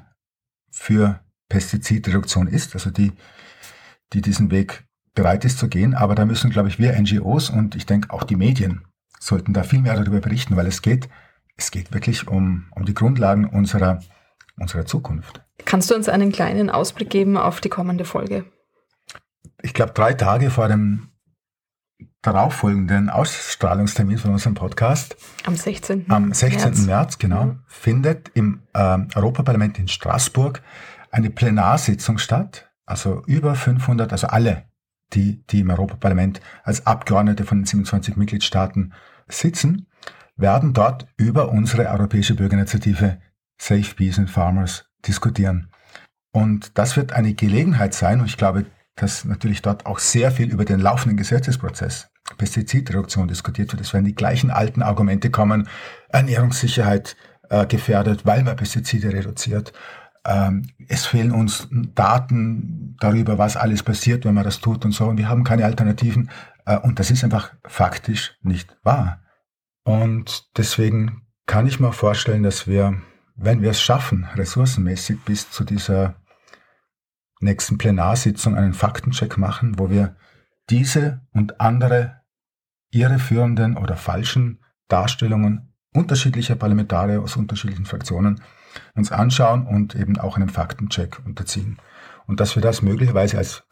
für 0.70 1.20
Pestizidreduktion 1.48 2.46
ist, 2.46 2.74
also 2.74 2.90
die, 2.90 3.12
die 4.12 4.20
diesen 4.20 4.50
Weg 4.50 4.84
bereit 5.14 5.44
ist 5.44 5.58
zu 5.58 5.68
gehen. 5.68 5.94
Aber 5.94 6.14
da 6.14 6.24
müssen, 6.24 6.50
glaube 6.50 6.68
ich, 6.68 6.78
wir 6.78 6.98
NGOs 6.98 7.50
und 7.50 7.74
ich 7.74 7.86
denke 7.86 8.10
auch 8.12 8.22
die 8.22 8.36
Medien 8.36 8.84
sollten 9.18 9.52
da 9.52 9.64
viel 9.64 9.80
mehr 9.80 9.96
darüber 9.96 10.20
berichten, 10.20 10.56
weil 10.56 10.66
es 10.66 10.82
geht, 10.82 11.08
es 11.56 11.70
geht 11.70 11.92
wirklich 11.92 12.28
um, 12.28 12.66
um 12.74 12.84
die 12.84 12.94
Grundlagen 12.94 13.46
unserer, 13.46 14.00
unserer 14.58 14.86
Zukunft. 14.86 15.42
Kannst 15.64 15.90
du 15.90 15.94
uns 15.94 16.08
einen 16.08 16.30
kleinen 16.30 16.70
Ausblick 16.70 17.10
geben 17.10 17.36
auf 17.36 17.60
die 17.60 17.68
kommende 17.68 18.04
Folge? 18.04 18.44
Ich 19.62 19.74
glaube, 19.74 19.92
drei 19.92 20.14
Tage 20.14 20.50
vor 20.50 20.68
dem 20.68 21.08
darauffolgenden 22.22 23.10
Ausstrahlungstermin 23.10 24.18
von 24.18 24.32
unserem 24.32 24.54
Podcast. 24.54 25.16
Am 25.44 25.56
16. 25.56 26.10
Am 26.10 26.32
16. 26.32 26.60
März, 26.60 26.86
März 26.86 27.18
genau, 27.18 27.44
mhm. 27.44 27.62
findet 27.66 28.30
im 28.34 28.62
äh, 28.74 28.98
Europaparlament 29.14 29.78
in 29.78 29.88
Straßburg 29.88 30.62
eine 31.10 31.30
Plenarsitzung 31.30 32.18
statt. 32.18 32.70
Also 32.86 33.22
über 33.26 33.54
500, 33.54 34.12
also 34.12 34.28
alle, 34.28 34.64
die, 35.12 35.44
die 35.46 35.60
im 35.60 35.70
Europaparlament 35.70 36.40
als 36.64 36.86
Abgeordnete 36.86 37.44
von 37.44 37.60
den 37.60 37.66
27 37.66 38.16
Mitgliedstaaten 38.16 38.94
sitzen, 39.28 39.86
werden 40.36 40.72
dort 40.72 41.06
über 41.16 41.50
unsere 41.50 41.88
europäische 41.88 42.34
Bürgerinitiative 42.34 43.20
Safe 43.60 43.94
Bees 43.96 44.18
and 44.18 44.30
Farmers 44.30 44.86
diskutieren. 45.06 45.70
Und 46.32 46.78
das 46.78 46.96
wird 46.96 47.12
eine 47.12 47.34
Gelegenheit 47.34 47.94
sein, 47.94 48.20
und 48.20 48.26
ich 48.26 48.36
glaube, 48.36 48.66
dass 49.00 49.24
natürlich 49.24 49.62
dort 49.62 49.86
auch 49.86 49.98
sehr 49.98 50.30
viel 50.30 50.50
über 50.50 50.64
den 50.64 50.80
laufenden 50.80 51.16
Gesetzesprozess 51.16 52.10
Pestizidreduktion 52.36 53.28
diskutiert 53.28 53.72
wird. 53.72 53.80
Es 53.80 53.92
werden 53.92 54.04
die 54.04 54.14
gleichen 54.14 54.50
alten 54.50 54.82
Argumente 54.82 55.30
kommen, 55.30 55.68
Ernährungssicherheit 56.10 57.16
äh, 57.48 57.66
gefährdet, 57.66 58.26
weil 58.26 58.42
man 58.42 58.56
Pestizide 58.56 59.12
reduziert. 59.12 59.72
Ähm, 60.26 60.68
es 60.88 61.06
fehlen 61.06 61.32
uns 61.32 61.68
Daten 61.70 62.96
darüber, 63.00 63.38
was 63.38 63.56
alles 63.56 63.82
passiert, 63.82 64.26
wenn 64.26 64.34
man 64.34 64.44
das 64.44 64.60
tut 64.60 64.84
und 64.84 64.92
so. 64.92 65.06
Und 65.06 65.16
wir 65.16 65.28
haben 65.28 65.44
keine 65.44 65.64
Alternativen. 65.64 66.30
Äh, 66.66 66.76
und 66.78 66.98
das 66.98 67.10
ist 67.10 67.24
einfach 67.24 67.52
faktisch 67.66 68.36
nicht 68.42 68.76
wahr. 68.82 69.22
Und 69.84 70.48
deswegen 70.58 71.22
kann 71.46 71.66
ich 71.66 71.80
mir 71.80 71.92
vorstellen, 71.92 72.42
dass 72.42 72.66
wir 72.66 73.00
wenn 73.38 73.62
wir 73.62 73.70
es 73.70 73.80
schaffen, 73.80 74.26
ressourcenmäßig 74.34 75.20
bis 75.24 75.50
zu 75.50 75.64
dieser 75.64 76.16
nächsten 77.40 77.78
Plenarsitzung 77.78 78.56
einen 78.56 78.74
Faktencheck 78.74 79.38
machen, 79.38 79.78
wo 79.78 79.90
wir 79.90 80.16
diese 80.70 81.22
und 81.32 81.60
andere 81.60 82.20
irreführenden 82.90 83.76
oder 83.76 83.96
falschen 83.96 84.60
Darstellungen 84.88 85.74
unterschiedlicher 85.94 86.56
Parlamentarier 86.56 87.22
aus 87.22 87.36
unterschiedlichen 87.36 87.86
Fraktionen 87.86 88.40
uns 88.94 89.12
anschauen 89.12 89.66
und 89.66 89.94
eben 89.94 90.18
auch 90.18 90.36
einen 90.36 90.48
Faktencheck 90.48 91.20
unterziehen. 91.24 91.78
Und 92.26 92.40
dass 92.40 92.54
wir 92.54 92.62
das 92.62 92.82
möglicherweise 92.82 93.38
als 93.38 93.64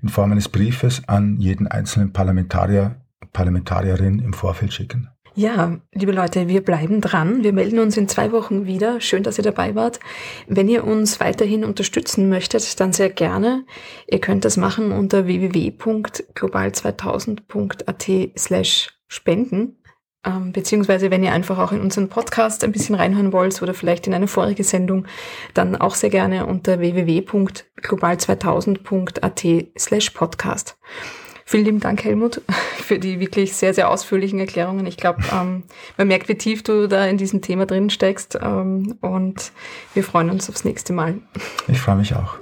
in 0.00 0.08
Form 0.08 0.32
eines 0.32 0.48
Briefes 0.48 1.02
an 1.08 1.38
jeden 1.38 1.66
einzelnen 1.66 2.12
Parlamentarier, 2.12 3.00
Parlamentarierin 3.32 4.20
im 4.20 4.32
Vorfeld 4.32 4.72
schicken. 4.72 5.10
Ja, 5.38 5.78
liebe 5.94 6.10
Leute, 6.10 6.48
wir 6.48 6.64
bleiben 6.64 7.00
dran. 7.00 7.44
Wir 7.44 7.52
melden 7.52 7.78
uns 7.78 7.96
in 7.96 8.08
zwei 8.08 8.32
Wochen 8.32 8.66
wieder. 8.66 9.00
Schön, 9.00 9.22
dass 9.22 9.38
ihr 9.38 9.44
dabei 9.44 9.76
wart. 9.76 10.00
Wenn 10.48 10.68
ihr 10.68 10.82
uns 10.82 11.20
weiterhin 11.20 11.64
unterstützen 11.64 12.28
möchtet, 12.28 12.80
dann 12.80 12.92
sehr 12.92 13.08
gerne. 13.08 13.64
Ihr 14.08 14.20
könnt 14.20 14.44
das 14.44 14.56
machen 14.56 14.90
unter 14.90 15.28
www.global2000.at 15.28 18.10
slash 18.36 18.90
spenden. 19.06 19.80
Ähm, 20.26 20.50
beziehungsweise 20.50 21.12
wenn 21.12 21.22
ihr 21.22 21.32
einfach 21.32 21.60
auch 21.60 21.70
in 21.70 21.82
unseren 21.82 22.08
Podcast 22.08 22.64
ein 22.64 22.72
bisschen 22.72 22.96
reinhören 22.96 23.32
wollt 23.32 23.62
oder 23.62 23.74
vielleicht 23.74 24.08
in 24.08 24.14
eine 24.14 24.26
vorige 24.26 24.64
Sendung, 24.64 25.06
dann 25.54 25.76
auch 25.76 25.94
sehr 25.94 26.10
gerne 26.10 26.46
unter 26.46 26.80
www.global2000.at 26.80 29.46
slash 29.78 30.10
podcast. 30.10 30.76
Vielen 31.50 31.64
lieben 31.64 31.80
Dank, 31.80 32.04
Helmut, 32.04 32.42
für 32.76 32.98
die 32.98 33.20
wirklich 33.20 33.54
sehr, 33.54 33.72
sehr 33.72 33.88
ausführlichen 33.88 34.38
Erklärungen. 34.38 34.84
Ich 34.84 34.98
glaube, 34.98 35.22
ähm, 35.32 35.62
man 35.96 36.06
merkt, 36.06 36.28
wie 36.28 36.34
tief 36.34 36.62
du 36.62 36.88
da 36.88 37.06
in 37.06 37.16
diesem 37.16 37.40
Thema 37.40 37.64
drin 37.64 37.88
steckst. 37.88 38.38
Ähm, 38.42 38.98
und 39.00 39.52
wir 39.94 40.04
freuen 40.04 40.28
uns 40.28 40.50
aufs 40.50 40.64
nächste 40.64 40.92
Mal. 40.92 41.14
Ich 41.66 41.80
freue 41.80 41.96
mich 41.96 42.14
auch. 42.14 42.34